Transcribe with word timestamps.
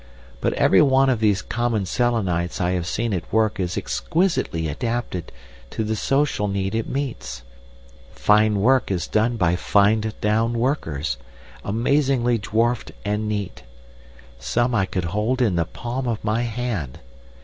But 0.39 0.53
every 0.53 0.81
one 0.81 1.11
of 1.11 1.19
these 1.19 1.43
common 1.43 1.85
Selenites 1.85 2.59
I 2.59 2.71
have 2.71 2.87
seen 2.87 3.13
at 3.13 3.31
work 3.31 3.59
is 3.59 3.77
exquisitely 3.77 4.67
adapted 4.67 5.31
to 5.69 5.83
the 5.83 5.95
social 5.95 6.47
need 6.47 6.73
it 6.73 6.89
meets. 6.89 7.43
Fine 8.15 8.61
work 8.61 8.89
is 8.89 9.05
done 9.05 9.37
by 9.37 9.55
fined 9.55 10.15
down 10.19 10.57
workers, 10.57 11.17
amazingly 11.63 12.39
dwarfed 12.39 12.91
and 13.05 13.29
neat. 13.29 13.61
Some 14.39 14.73
I 14.73 14.87
could 14.87 15.05
hold 15.05 15.39
on 15.39 15.53
the 15.55 15.65
palm 15.65 16.07
of 16.07 16.23
my 16.23 16.41
hand. 16.41 16.97